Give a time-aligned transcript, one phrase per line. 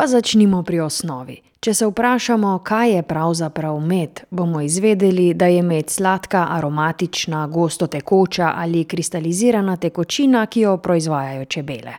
[0.00, 1.34] Pa začnimo pri osnovi.
[1.60, 7.84] Če se vprašamo, kaj je pravzaprav med, bomo izvedeli, da je med sladka, aromatična, gosto
[7.86, 11.92] tekoča ali kristalizirana tekočina, ki jo proizvajajo čebele.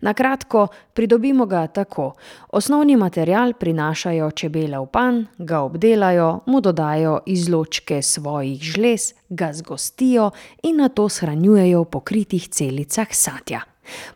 [0.00, 2.14] Na kratko, pridobimo ga tako:
[2.56, 10.30] osnovni material prinašajo čebele v panj, ga obdelajo, mu dodajo izločke svojih žlez, ga zgostijo
[10.62, 13.60] in nato shranjujejo v pokritih celicah satja.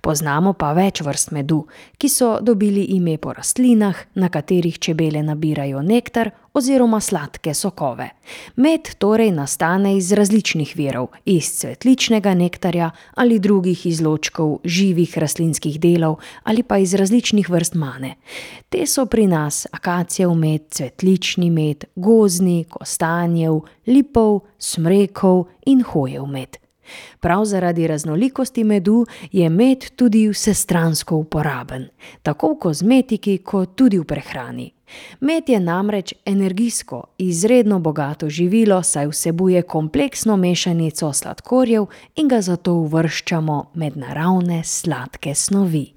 [0.01, 1.65] Poznamo pa več vrst medu,
[1.99, 8.09] ki so dobili ime po rastlinah, na katerih čebele nabirajo nektar oziroma sladke sokove.
[8.57, 16.21] Med torej nastane iz različnih virov, iz cvetličnega nektarja ali drugih izločkov živih rastlinskih delov
[16.43, 18.15] ali pa iz različnih vrst mane.
[18.69, 26.57] Te so pri nas akacijev med, cvetlični med, gozdni, kostanjev, lipov, smrekov in hojev med.
[27.21, 31.89] Prav zaradi raznolikosti medu je med tudi vsestransko uporaben,
[32.23, 34.73] tako v kozmetiki kot tudi v prehrani.
[35.21, 42.73] Med je namreč energijsko izredno bogato živilo, saj vsebuje kompleksno mešanico sladkorjev in ga zato
[42.73, 45.93] uvrščamo med naravne sladke snovi.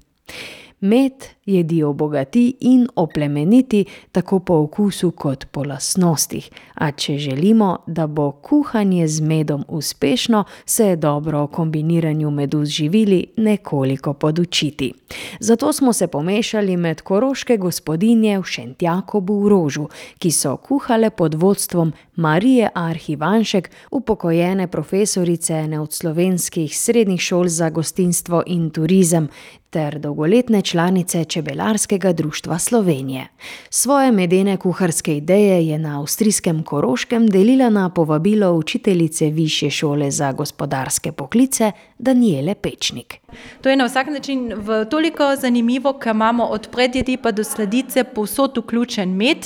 [0.80, 1.12] Med
[1.54, 8.30] jedi obogati in oplemeniti tako po okusu kot po lastnostih, a če želimo, da bo
[8.32, 14.92] kuhanje z medom uspešno, se je dobro o kombiniranju medu z živili nekoliko podučiti.
[15.40, 21.34] Zato smo se pomešali med koroške gospodinje v Šentjakobu v Rožu, ki so kuhale pod
[21.34, 29.28] vodstvom Marije Arh Ivanšek, upokojene profesorice ene od slovenskih srednjih šol za gostinstvo in turizem
[29.70, 33.26] ter dolgoletne članice Čebelarskega društva Slovenije.
[33.70, 40.32] Svoje medene kuharske ideje je na avstrijskem Koroškem delila na povabilo učiteljice Višje šole za
[40.32, 43.14] gospodarske poklice Danijele Pečnik.
[43.60, 44.52] To je na vsak način
[44.90, 49.38] toliko zanimivo, ker imamo od predjedi pa do sladice povsod vključen med,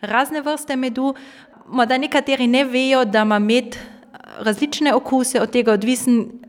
[0.00, 1.14] razne vrste medu.
[1.68, 3.76] Morda nekateri ne vejo, da ima med
[4.38, 6.43] različne okuse, od tega odvisen,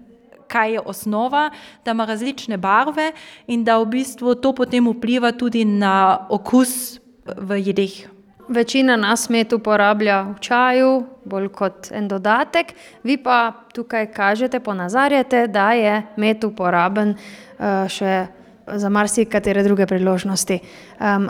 [0.48, 1.50] kaj je osnova,
[1.86, 3.12] da ima različne barve
[3.48, 8.16] in da v bistvu to potem vpliva tudi na okus v jedeh.
[8.48, 10.90] Večina nas med uporablja v čaju,
[11.26, 17.16] bolj kot en dodatek, vi pa tukaj kažete, ponazarjate, da je med uporaben,
[17.90, 18.28] še
[18.68, 20.60] za marsikatere druge priložnosti.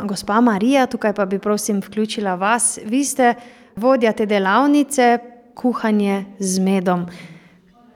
[0.03, 3.33] gospa Marija, tukaj pa bi prosim vključila vas, vi ste
[3.75, 5.17] vodja te delavnice
[5.55, 7.07] Kuhanje z medom.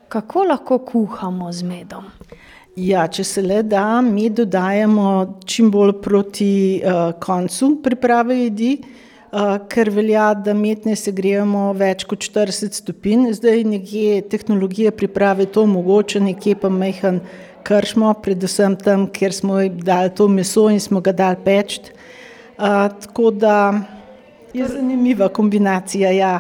[0.09, 2.05] Kako lahko kuhamo z medom?
[2.75, 5.09] Ja, če se le da, med dodajamo
[5.45, 6.53] čim bolj proti,
[7.21, 8.71] koncu priprave jedi,
[9.69, 15.67] ker velja, da med ne segrevamo več kot štirideset stopinj, zdaj nekje tehnologija priprave to
[15.69, 17.19] omogoča, nekje pa majhno
[17.67, 21.93] kršimo, predvsem tam, kjer smo dali to meso in smo ga dali peči.
[22.57, 23.81] tako da
[24.53, 26.39] je zanimiva kombinacija, ja.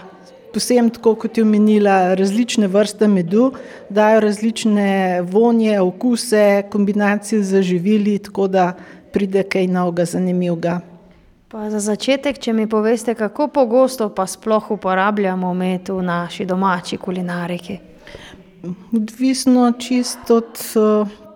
[0.53, 3.51] Povsem tako, kot je omenila, različne vrste medu
[3.89, 8.73] dajo različne vonje, okuse, kombinacije z živili, tako da
[9.13, 10.79] pride kaj novega, zanimivega.
[11.49, 16.97] Pa za začetek, če mi poveste, kako pogosto pa sploh uporabljamo med v naši domači
[16.97, 17.77] kulinariki?
[18.93, 20.59] Odvisno čisto od,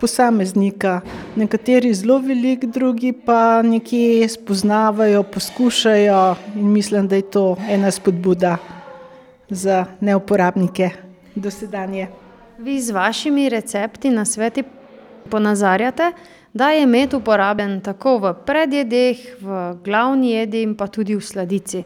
[0.00, 1.00] posameznika.
[1.36, 8.56] Nekateri zelo veliko, drugi pa nekje spoznavajo, poskušajo in mislim, da je to ena spodbuda
[9.54, 10.90] za neuporabnike
[11.34, 12.08] dosedanje.
[12.58, 14.62] Vi z vašimi recepti, nasveti
[15.30, 16.12] ponazarjate,
[16.52, 21.84] da je med uporabljen tako v predjedeh, v glavni jedi in pa tudi v sladici.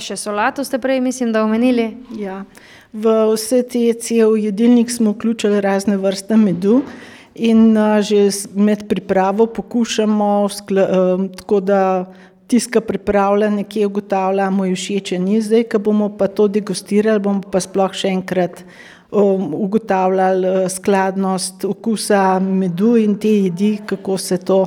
[0.00, 1.90] še solato ste prej, mislim, da omenili.
[2.16, 2.44] Ja.
[2.92, 6.82] V vse te cel jedilnik smo vključili razne vrste medu
[7.34, 10.48] in, že med pripravo poskušamo
[11.36, 11.80] tako da
[12.46, 17.22] tisti, ke pripravlja, nekje ugotavlja, mu je všeč ni, zdaj ko bomo pa to degustirali,
[17.22, 18.64] bomo pa sploh še enkrat,
[19.14, 24.64] ugotavljali, skladnost okusa medu in te jedi, kako se to,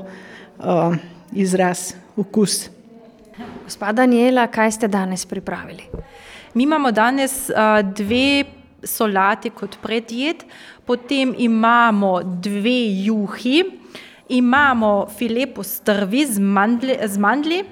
[1.36, 2.70] izrazi okus.
[3.64, 5.84] Gospa Danijela, kaj ste danes pripravili?
[6.56, 7.52] Mi imamo danes,
[7.96, 8.46] dve
[8.84, 10.46] solati kot predjed,
[10.86, 13.64] potem imamo dve juhi,
[14.30, 16.40] imamo file postrvi z
[17.08, 17.64] z mandlji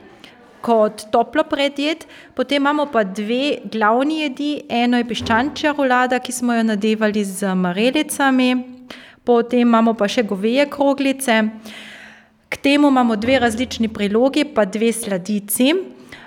[0.65, 6.55] kot toplo predjed, potem imamo pa dve glavni jedi, eno je piščančja rulada, ki smo
[6.57, 8.49] jo nadevali z marelicami,
[9.23, 11.41] potem imamo pa še goveje kroglice.
[12.49, 15.73] K temu imamo dve različni prilogi pa dve sladici,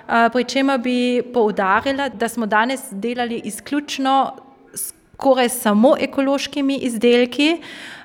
[0.07, 4.15] pri čemer bi poudarila, da smo danes delali izključno
[5.19, 7.57] skoraj samo ekološkimi izdelki,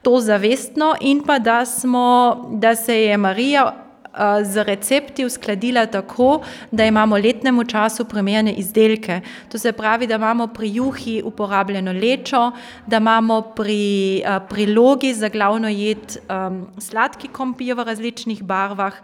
[0.02, 2.06] to zavestno, in pa da smo,
[2.58, 6.40] da se je Marija uh, z recepti uskladila tako,
[6.70, 9.20] da imamo letnemu času primerne izdelke.
[9.48, 12.50] To se pravi, da imamo pri juhi uporabljeno lečo,
[12.86, 18.98] da imamo pri uh, prilogi za glavno jed um, sladki krompir v različnih barvah.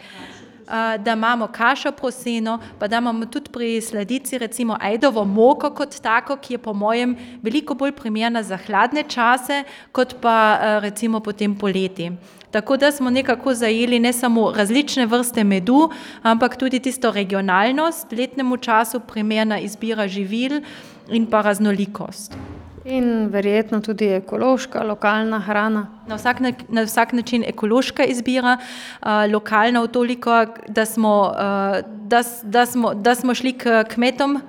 [1.05, 6.37] Da imamo kašo proseno, pa da imamo tudi pri sladici, recimo, ajdovo moko kot tako,
[6.37, 12.11] ki je po mojem veliko bolj primerna za hladne čase, kot pa recimo potem poleti.
[12.51, 15.91] Tako da smo nekako zajeli ne samo različne vrste medu,
[16.23, 20.61] ampak tudi tisto regionalnost, letnemu času primerna izbira živil
[21.09, 22.60] in pa raznolikost.
[22.85, 25.83] In verjetno tudi ekološka, lokalna hrana.
[26.09, 26.39] Na vsak,
[26.69, 32.95] na vsak način ekološka izbira, uh, lokalna v toliko, da smo, uh, da, da, smo,
[32.95, 34.41] da smo šli k kmetom,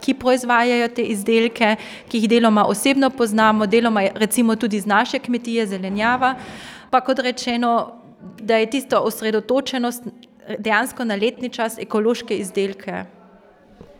[0.00, 1.74] ki proizvajajo te izdelke,
[2.08, 6.34] ki jih deloma osebno poznamo, deloma recimo tudi z naše kmetije, zelenjava.
[6.90, 7.92] Pa kot rečeno,
[8.38, 10.06] da je tisto osredotočenost
[10.58, 13.15] dejansko na letni čas ekološke izdelke.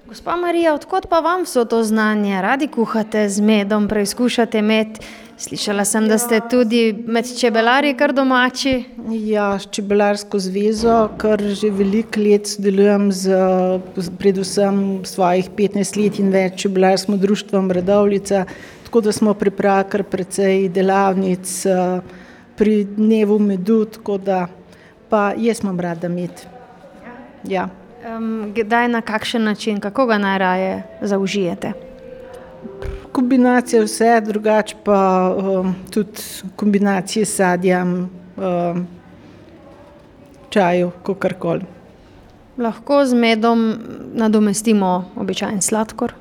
[0.06, 2.42] Gospa Marija, odkot pa vam vso to znanje?
[2.42, 4.98] Radi kuhate z medom, preizkušate med.
[5.36, 8.84] Slišala sem, da ste tudi med čebelarji kar domači.
[9.10, 16.30] Ja, s čebelarsko zvezo, kar že veliko let sodelujem z predvsem svojih 15 let in
[16.30, 18.44] več čebelarskim društvom Radovlica,
[18.86, 21.56] tako da smo pripravili kar precej delavnic
[22.56, 24.46] pri dnevu medu, tako da
[25.10, 26.46] pa jaz imam rada med.
[27.42, 27.66] Ja.
[28.06, 31.72] Um, kdaj na kakšen način, kako ga najraje zaužijete?
[33.12, 36.22] Kombinacija vse, drugače pa um, tudi
[36.56, 38.86] kombinacije s sadjem, um,
[40.50, 41.64] čaju, kakorkoli.
[42.58, 43.74] Lahko z medom
[44.14, 46.14] nadomestimo običajen sladkor?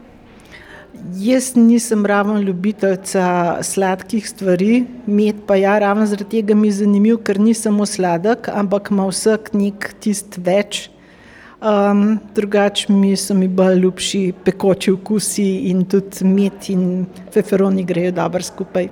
[1.13, 7.17] Jaz nisem ravno ljubiteljica sladkih stvari, med pa ja, ravno zaradi tega mi je zanimiv,
[7.17, 10.89] ker ni samo sladek, ampak ima vsak nek tist več.
[11.65, 18.12] Um, drugače mi so mi bolj ljubši pekoči okusi in tudi med in feferoni grejo
[18.12, 18.88] dobro skupaj.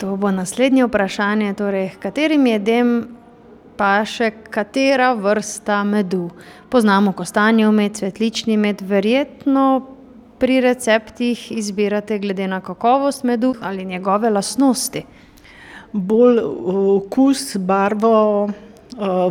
[0.00, 2.94] To bo naslednje vprašanje, torej, katerim jedem
[3.76, 6.30] pa še katera vrsta medu.
[6.72, 9.68] Poznamo kostanjev med, cvetlični med, verjetno
[10.40, 15.04] pri receptih izbirate glede na kakovost medu ali njegove lastnosti?
[15.92, 16.40] Bolj
[16.96, 18.48] okus, barvo,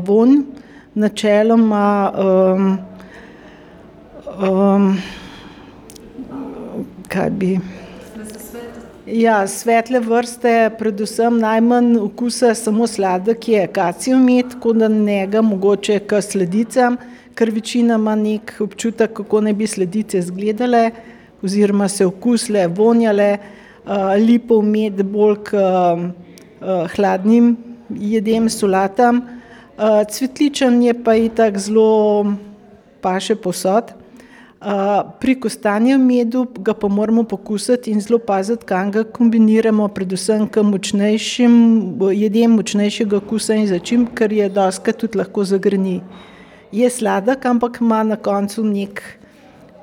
[0.05, 0.43] vonj,
[0.93, 2.11] načeloma.
[2.17, 2.77] Um,
[4.49, 4.97] um,
[7.07, 7.59] kaj bi?
[9.05, 15.99] Ja, svetle vrste, predvsem najmanj okusa, samo sladek je akacijev med, tako da njega mogoče
[15.99, 16.97] k sledicam
[17.35, 20.91] ker večina ima nek občutek, kako naj bi sledice izgledale,
[21.41, 23.37] oziroma se okusle, vonjale,
[23.85, 26.03] uh, lipov med bolj k uh,
[26.95, 27.55] hladnim
[27.89, 29.21] jedem, solatam.
[29.77, 32.25] Uh, cvetličen je pa itak zelo
[33.01, 33.93] paše posod.
[34.61, 34.67] Uh,
[35.19, 40.61] pri kostanju medu ga pa moramo pokusiti in zelo paziti, kam ga kombiniramo, predvsem k
[40.61, 41.53] močnejšim
[42.13, 46.01] jedem, močnejšega okusa in začim, ker je doska tudi lahko zagrni
[46.71, 49.01] je sladek, ampak ima na koncu nek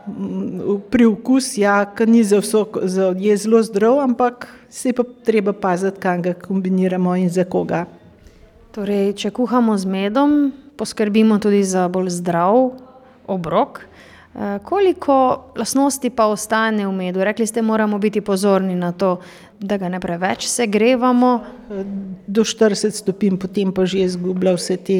[0.06, 2.64] mm, priokus, ja, ki ni za vso,
[3.17, 7.85] je zelo zdrav, ampak se pa treba paziti, kam ga kombiniramo in za koga.
[8.72, 12.76] Torej, če kuhamo z medom, poskrbimo tudi za bolj zdrav
[13.26, 13.80] obrok.
[14.38, 17.25] Eh, koliko lastnosti pa ostane v medu?
[17.25, 19.18] Rekli ste, moramo biti pozorni na to,
[19.60, 21.30] da ga ne preveč segrevamo.
[22.26, 24.98] Do 40 stopinj, potem pa že izgublja vse te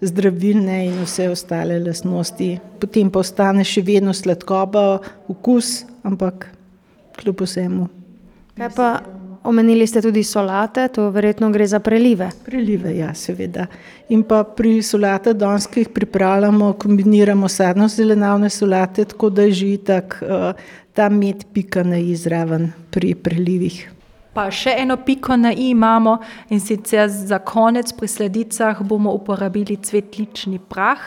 [0.00, 2.60] zdravilne in vse ostale lastnosti.
[2.78, 6.52] Potem pa ostane še vedno sladkoba, okus, ampak
[7.18, 7.88] kljub vsemu.
[8.54, 8.88] Kaj pa
[9.44, 12.30] omenili ste tudi solate, to verjetno gre za prelive?
[12.44, 13.66] Prelive, ja, seveda.
[14.08, 19.52] In pa pri solate danes, ki jih pripravljamo, kombiniramo sadno zelenavne solate, tako da je
[19.52, 20.52] že tak uh,
[20.92, 23.90] ta med pika na izraven pri prelivih.
[24.34, 26.18] Pa še eno piko na i imamo
[26.50, 30.98] in sicer za konec pri sledicah bomo uporabili cvetlični prah,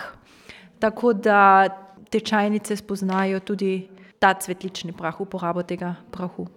[0.80, 1.70] tako da
[2.12, 3.88] tečajnice spoznajo tudi
[4.20, 6.48] ta cvetlični prah, uporabo tega prahu.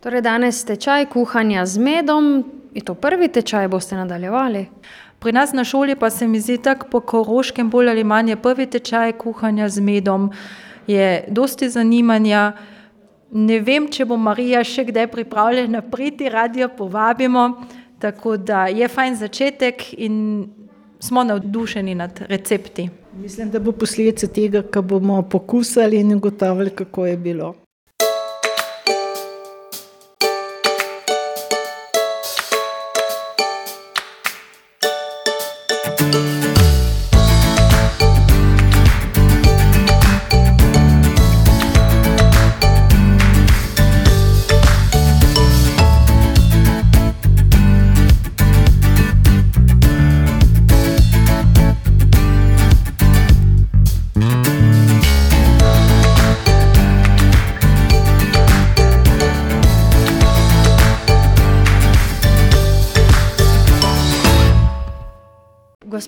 [0.00, 4.66] Torej danes tečaj kuhanja z medom, je to prvi tečaj, boste nadaljevali?
[5.18, 8.66] Pri nas na šoli pa se mi zdi tako po koroškem bolj ali manj prvi
[8.66, 10.30] tečaj kuhanja z medom,
[10.86, 12.52] je dosti zanimanja.
[13.30, 17.48] Ne vem, če bo Marija še kdaj pripravljena priti, radio povabimo.
[17.98, 20.46] Tako da je fajn začetek in
[21.00, 22.90] smo navdušeni nad recepti.
[23.16, 27.54] Mislim, da bo posledica tega, ko bomo pokusili in ugotovili, kako je bilo.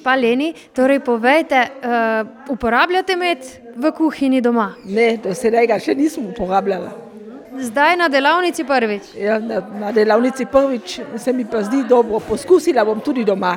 [0.06, 3.38] Gospa Leni, torej povejte, uh, uporabljate med
[3.74, 4.68] v kuhinji doma?
[4.84, 6.92] Ne, do sedaj ga še nismo uporabljali.
[7.58, 9.08] Zdaj na delavnici prvič.
[9.18, 12.20] Ja, na, na delavnici prvič se mi pa zdi dobro.
[12.22, 13.56] Poskusila bom tudi doma.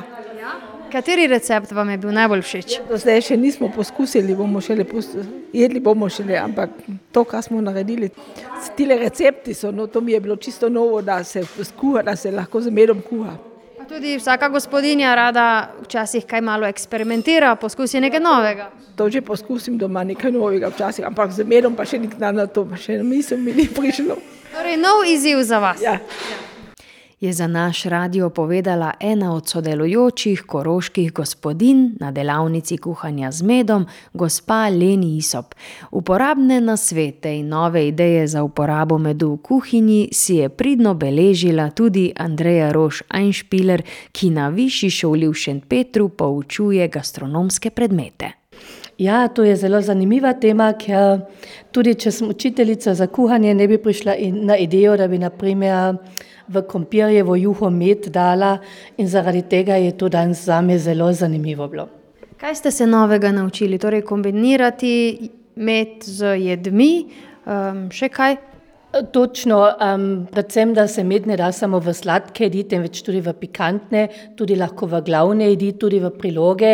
[0.90, 2.74] Kateri recept vam je bil najbolj všeč?
[2.88, 4.88] Do zdaj še nismo poskusili, bomo šele
[5.54, 6.74] jedli bomo šele, ampak
[7.14, 8.10] to, kar smo naredili,
[8.74, 12.34] tile recepti so, no, to mi je bilo čisto novo, da se skuha, da se
[12.34, 13.36] lahko z medom kuha.
[13.90, 18.68] Tudi vsaka gospodinja rada včasih kaj malo eksperimentira, poskusi nekaj novega.
[18.94, 22.62] To že poskusim doma nekaj novega včasih, ampak z medom pa še nikdar na to,
[22.70, 24.14] pa še nisem mi ni prišlo.
[24.54, 25.82] Torej, nov izziv za vas.
[25.82, 25.98] Ja.
[27.20, 33.86] Je za naš radio povedala ena od sodelujočih koroških gospodinj na delavnici kuhanja z medom,
[34.12, 35.54] gospa Leni Isop.
[35.90, 42.12] Uporabne nasvete in nove ideje za uporabo medu v kuhinji si je pridno beležila tudi
[42.16, 48.32] Andreja Roš Einšpiler, ki na višji šoli v Šentpetru poučuje gastronomske predmete.
[48.98, 51.20] Ja, to je zelo zanimiva tema, ker
[51.72, 55.96] tudi če sem učiteljica za kuhanje, ne bi prišla na idejo, da bi naprimer
[56.50, 58.58] v krompirjevo juho med dala
[58.98, 61.88] in zaradi tega je to danes zame zelo zanimivo bilo.
[62.40, 63.78] Kaj ste se novega naučili?
[63.78, 66.92] Torej, kombinirati med z jedmi,
[67.46, 68.38] um, še kaj?
[69.12, 73.36] Točno, um, predvsem, da se med ne da samo v sladke jedi, temveč tudi v
[73.38, 76.72] pikantne, tudi lahko v glavne jedi, tudi v priloge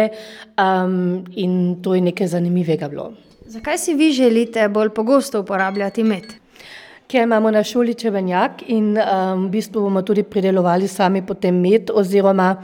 [0.57, 3.11] um, in to je nekaj zanimivega bilo.
[3.53, 6.33] Zakaj si vi želite bolj pogosto uporabljati med?
[7.07, 11.91] Ker imamo na šoli čebenjak in um, v bistvu bomo tudi pridelovali sami potem med
[11.95, 12.57] oziroma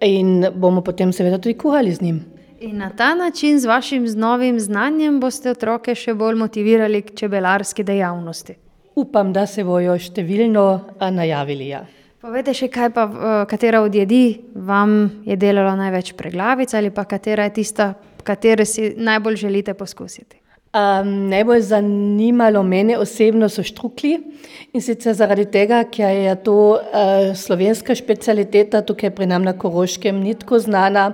[0.00, 2.20] in bomo potem seveda tudi kuhali z njim.
[2.60, 7.84] In na ta način, z vašim novim znanjem, boste otroke še bolj motivirali k čebelarski
[7.84, 8.54] dejavnosti.
[8.94, 10.64] Upam, da se bojo številno
[11.10, 11.66] najavili.
[11.68, 11.82] Ja.
[12.22, 13.08] Povejte še, kaj pa,
[13.50, 17.90] katera od jedi vam je delala največ preglavic, ali pa katera je tista,
[18.24, 20.43] katero si najbolj želite poskusiti.
[20.74, 24.16] Um, najbolj zanimalo mene osebno so štrukli
[24.74, 30.18] in sicer zaradi tega, ker je to uh, slovenska specialiteta, tukaj pri nam na Koroškem
[30.18, 31.12] ni tako znana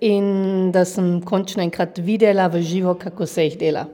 [0.00, 3.84] in da sem končno enkrat videla v živo, kako se jih dela.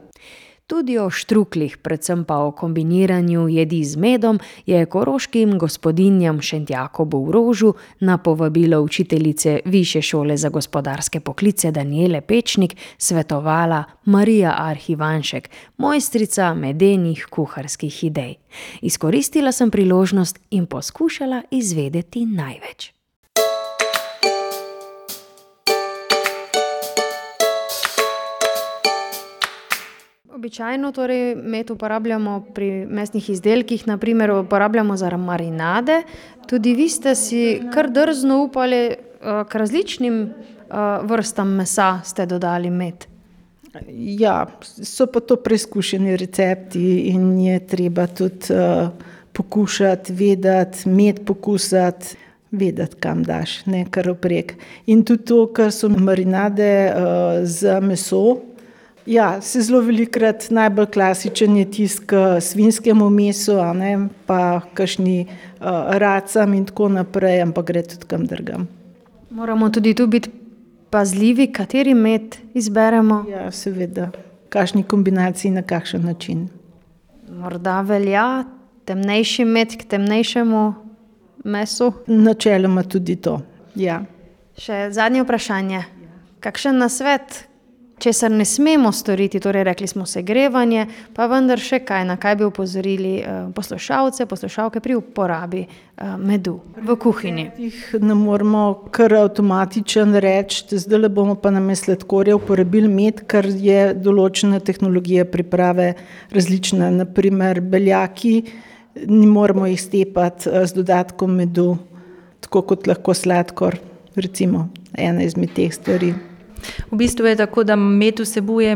[0.69, 7.31] Tudi o štruklih, predvsem pa o kombiniranju jedi z medom, je koroškim gospodinjam Šentjakobu v
[7.31, 16.53] Rožu na povabilo učiteljice Više šole za gospodarske poklice Daniele Pečnik svetovala Marija Arhivanšek, mojstrica
[16.53, 18.35] medenih kuharskih idej.
[18.81, 22.98] Izkoristila sem priložnost in poskušala izvedeti največ.
[30.39, 36.03] Običajno torej med uporabljamo pri mesnih izdelkih, naprimer uporabljamo za marinade.
[36.47, 38.95] Tudi vi ste si kar drzno upali eh,
[39.49, 43.05] k različnim eh, vrstam mesa ste dodali med.
[43.91, 48.89] Ja, so pa to preizkušeni recepti in je treba tudi uh,
[49.33, 52.15] pokušati, vedeti, med pokusati,
[52.51, 54.55] vedeti, kam daš, ne kar oprek.
[54.85, 58.39] In tudi to, kar so marinade uh, za meso.
[59.09, 62.11] Ja, se zelo velikrat najbolj klasičen je tisk
[62.41, 63.95] svinskemu mesu, ne
[64.29, 68.67] pa kakšni uh, racam in tako naprej, ampak gre tudi kam drugam.
[69.29, 70.29] Moramo tudi tu biti
[70.89, 73.23] pazljivi, kateri med izberemo.
[73.31, 74.11] Ja, seveda,
[74.53, 76.45] kakšni kombinaciji na kakšen način.
[77.33, 78.43] Morda velja
[78.85, 80.63] temnejši med k temnejšemu
[81.49, 81.93] mesu.
[82.07, 83.39] Načeloma tudi to.
[83.75, 84.03] Ja.
[84.57, 85.85] Še zadnje vprašanje.
[86.45, 87.48] Kakšen nasvet,
[87.99, 92.47] česar ne smemo storiti, torej rekli smo segrevanje, pa vendar še kaj, na kaj bi
[92.47, 97.49] upozorili eh, poslušalce, poslušalke pri uporabi eh, medu v kuhinji.
[98.01, 98.63] Ne moremo
[98.95, 105.25] kar avtomatičen reči, zdaj bomo pa na mestu sladkorja uporabili med, ker je določena tehnologija
[105.25, 105.93] priprave
[106.35, 106.89] različna.
[106.99, 108.33] Naprimer, beljaki,
[109.07, 111.69] ne moremo jih stepati eh, z dodatkom medu,
[112.45, 113.79] tako kot lahko sladkor,
[114.15, 116.28] recimo ena izmed teh stvari.
[116.91, 118.75] V bistvu je tako, da med vsebuje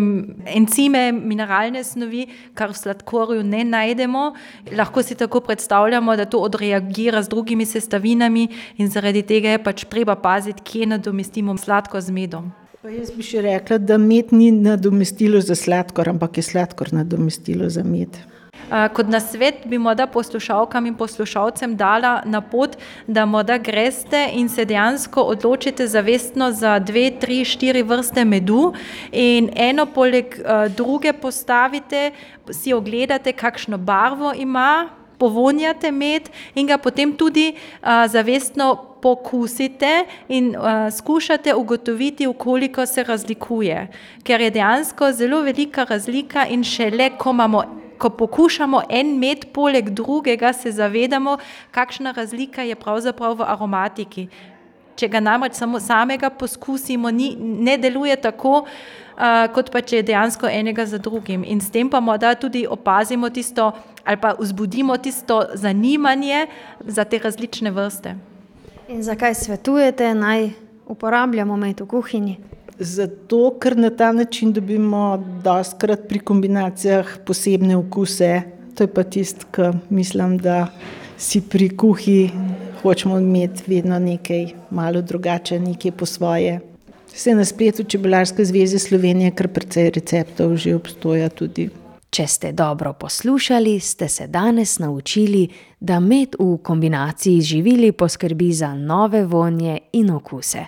[0.56, 4.26] encime, mineralne snovi, kar v sladkorju ne najdemo.
[4.78, 8.48] Lahko si tako predstavljamo, da to odreagira z drugimi sestavinami
[8.78, 12.52] in zaradi tega je pač treba paziti, kje nadomestimo sladko z medom.
[12.84, 17.70] Pa jaz bi še rekla, da med ni nadomestilo za sladkor, ampak je sladkor nadomestilo
[17.72, 18.18] za med.
[18.94, 24.66] Kot nasvet bi morda poslušalkam in poslušalcem dala na pot, da morda greste in se
[24.66, 28.74] dejansko odločite zavestno za dve, tri, štiri vrste medu
[29.12, 30.40] in eno poleg
[30.78, 32.12] druge postavite,
[32.50, 34.90] si ogledate, kakšno barvo ima.
[35.24, 43.04] povonjate med in ga potem tudi uh, zavestno pokusite in uh, skušate ugotoviti, koliko se
[43.04, 43.88] razlikuje.
[44.24, 47.83] Ker je dejansko zelo velika razlika in šele, ko imamo.
[48.04, 51.38] Ko pokušamo en med poleg drugega, se zavedamo,
[51.72, 54.26] kakšna razlika je pravzaprav v aromatiki.
[55.00, 60.08] Če ga namreč samo samega poskusimo, ni, ne deluje tako, uh, kot pa če je
[60.12, 61.46] dejansko enega za drugim.
[61.48, 63.72] In s tem pa morda tudi opazimo tisto,
[64.04, 66.48] ali pa vzbudimo tisto zanimanje
[66.84, 68.18] za te različne vrste.
[68.92, 70.50] In zakaj svetujete, naj
[70.92, 72.36] uporabljamo med v kuhinji?
[72.80, 78.42] Zato, ker na ta način dobimo doskrat pri kombinacijah posebne okuse.
[78.76, 80.68] To je pa tisto, kar mislim, da
[81.18, 82.30] si pri kuhi
[82.82, 86.60] hočemo imeti vedno nekaj malo drugače, nekaj po svoje.
[87.14, 91.70] Vse na spletu Čebelarske zveze Slovenije, kar precej receptov že obstoja tudi.
[92.14, 95.48] Če ste dobro poslušali, ste se danes naučili,
[95.80, 100.66] da med v kombinaciji z živili poskrbi za nove vonje in okuse.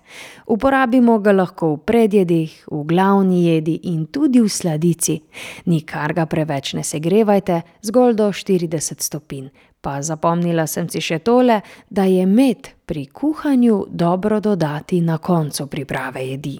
[0.47, 5.19] Uporabimo ga lahko v predjedih, v glavni jedi in tudi v sladici.
[5.65, 9.49] Nikar ga preveč ne segrevajte, zgolj do 40 stopinj.
[9.81, 15.67] Pa zapomnila sem si še tole, da je med pri kuhanju dobro dodati na koncu
[15.67, 16.57] priprave jedi.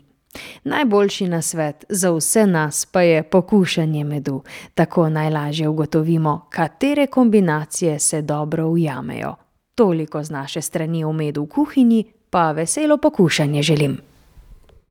[0.64, 8.22] Najboljši nasvet za vse nas pa je pokušanje medu, tako najlažje ugotovimo, katere kombinacije se
[8.22, 9.36] dobro ujamejo.
[9.76, 14.15] Toliko z naše strani o medu v kuhinji, pa veselo pokušanje želim.